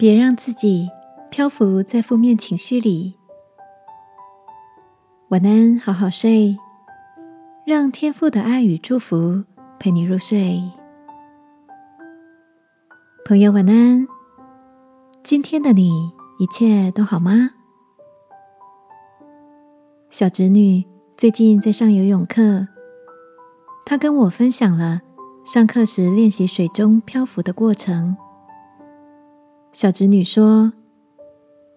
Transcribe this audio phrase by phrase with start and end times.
[0.00, 0.88] 别让自己
[1.28, 3.16] 漂浮在负面情绪里。
[5.30, 6.56] 晚安，好好睡，
[7.66, 9.42] 让天父的爱与祝福
[9.76, 10.62] 陪你入睡。
[13.24, 14.06] 朋友，晚安。
[15.24, 15.90] 今天的你
[16.38, 17.50] 一切都好吗？
[20.10, 20.84] 小侄女
[21.16, 22.68] 最近在上游泳课，
[23.84, 25.00] 她跟我分享了
[25.44, 28.16] 上课时练习水中漂浮的过程。
[29.72, 30.72] 小侄女说：“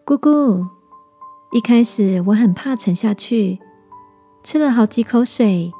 [0.05, 0.65] 姑姑，
[1.51, 3.59] 一开始我很怕沉下去，
[4.43, 5.71] 吃了好几口水，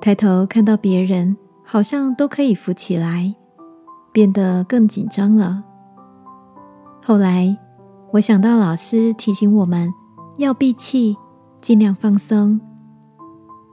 [0.00, 3.34] 抬头看到别人好像都可以浮起来，
[4.10, 5.62] 变得更紧张了。
[7.04, 7.56] 后来
[8.12, 9.92] 我想到老师提醒我们
[10.38, 11.16] 要闭气，
[11.60, 12.60] 尽量放松。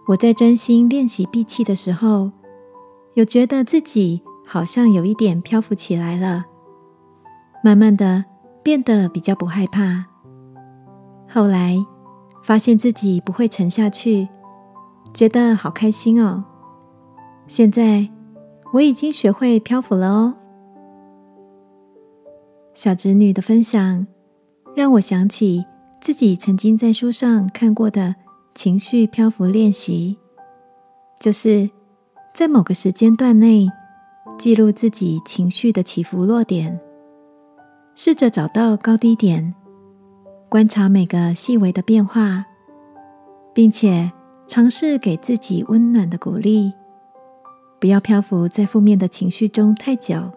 [0.07, 2.31] 我在专心练习闭气的时候，
[3.15, 6.45] 有觉得自己好像有一点漂浮起来了。”
[7.65, 8.23] 慢慢的
[8.61, 10.05] 变得比较不害怕，
[11.27, 11.83] 后来
[12.43, 14.27] 发现自己不会沉下去，
[15.15, 16.45] 觉得好开心哦。
[17.47, 18.07] 现在
[18.71, 20.35] 我已经学会漂浮了哦。
[22.75, 24.05] 小侄女的分享
[24.75, 25.65] 让我想起
[25.99, 28.13] 自己曾经在书上看过的
[28.53, 30.15] 情绪漂浮练习，
[31.19, 31.67] 就是
[32.31, 33.67] 在某个时间段内
[34.37, 36.79] 记录自己情绪的起伏落点。
[37.97, 39.55] 试着找到高低点，
[40.49, 42.45] 观察每个细微的变化，
[43.53, 44.11] 并且
[44.47, 46.73] 尝试给自己温暖的鼓励，
[47.79, 50.29] 不要漂浮在负面的情绪中太久。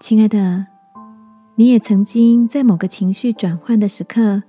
[0.00, 0.66] 亲爱的，
[1.54, 4.42] 你也曾经在某个情绪转换的时刻，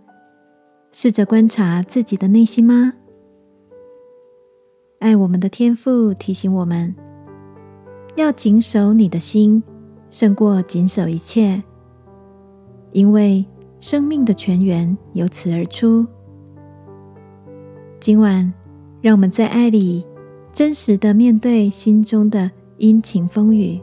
[0.91, 2.93] 试着观察自己的内心吗？
[4.99, 6.95] 爱我们的天赋提醒我们，
[8.15, 9.63] 要谨守你的心。
[10.17, 11.61] 胜过谨守一切，
[12.91, 13.45] 因为
[13.79, 16.03] 生命的泉源由此而出。
[17.99, 18.51] 今晚，
[18.99, 20.03] 让我们在爱里
[20.51, 22.49] 真实的面对心中的
[22.79, 23.79] 阴晴风雨，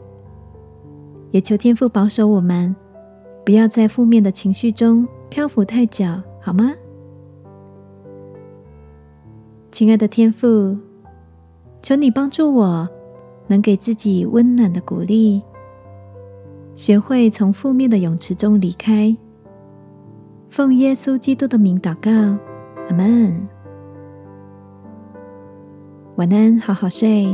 [1.31, 2.75] 也求天父保守我们，
[3.45, 6.05] 不要在负面的情绪中漂浮太久，
[6.41, 6.73] 好吗？
[9.71, 10.77] 亲爱的天父，
[11.81, 12.89] 求你帮助我，
[13.47, 15.41] 能给自己温暖的鼓励。
[16.75, 19.15] 学会从负面的泳池中离开，
[20.49, 22.11] 奉耶稣基督的名祷告，
[22.89, 23.47] 阿门。
[26.17, 27.27] 晚安，好好睡，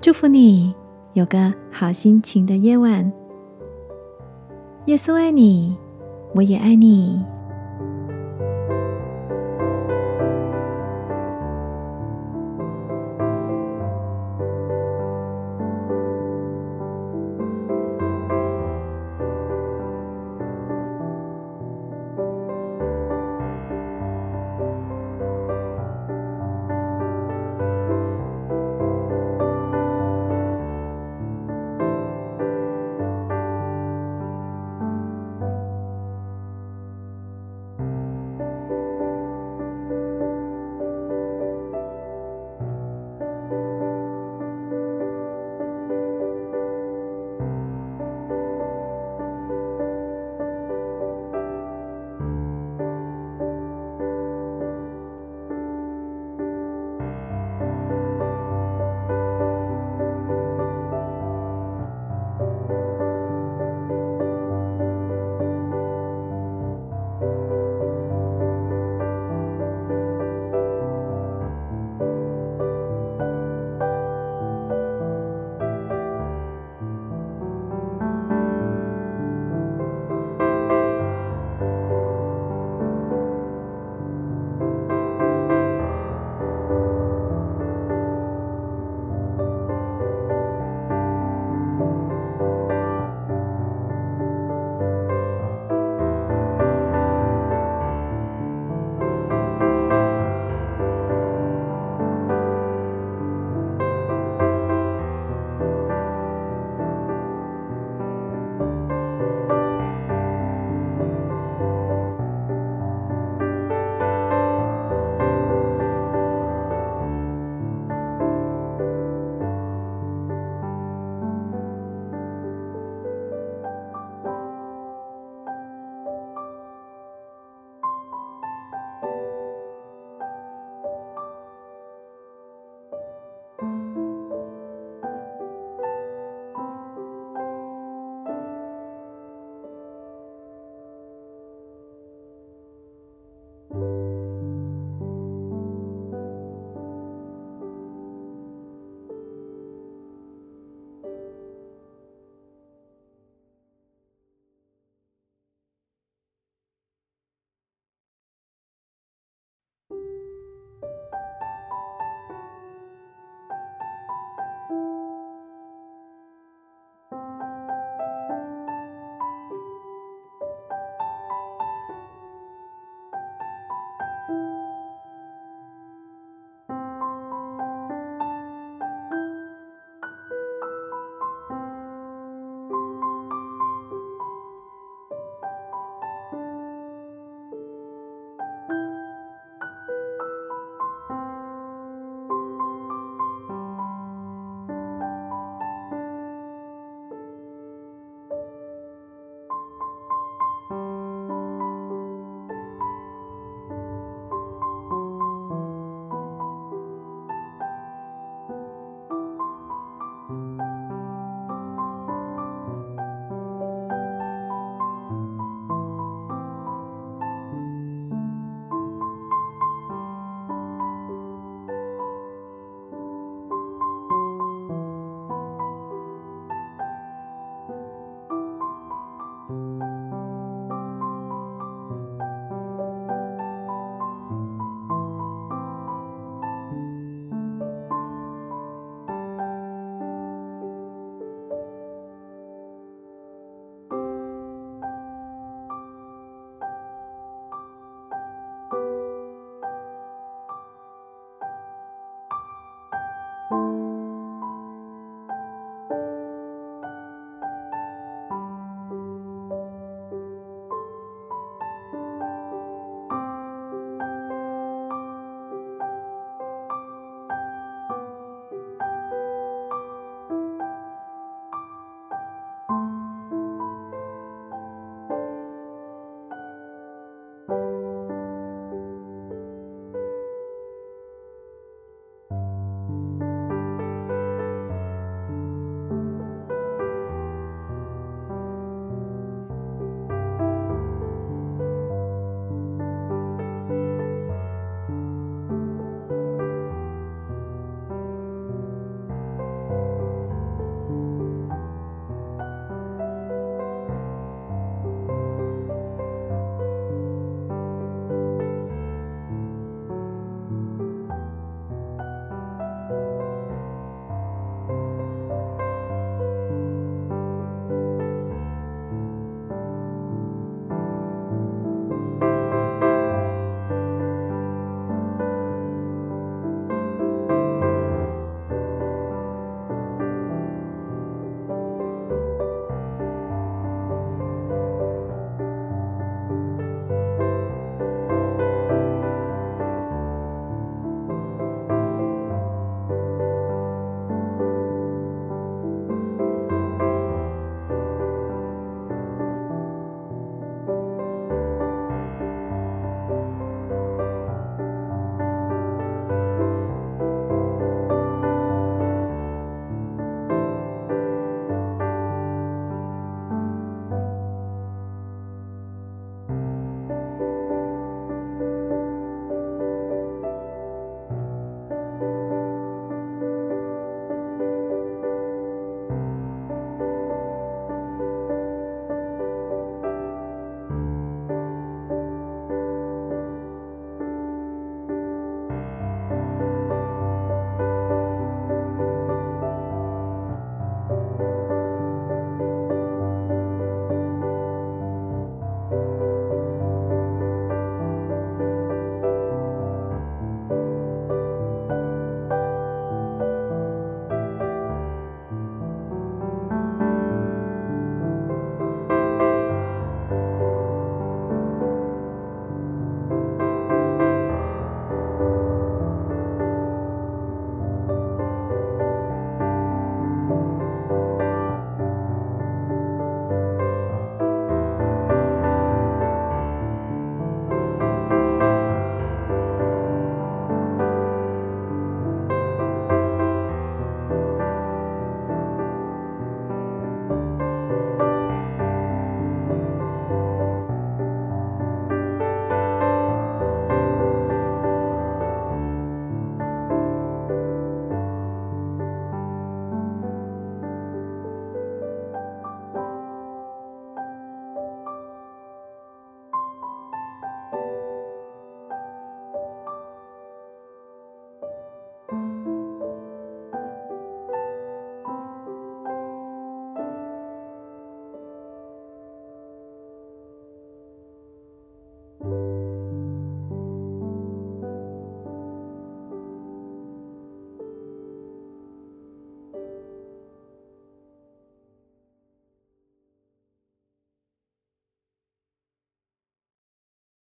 [0.00, 0.72] 祝福你
[1.14, 3.12] 有个好心情的夜晚。
[4.86, 5.76] 耶稣爱你，
[6.32, 7.24] 我也爱你。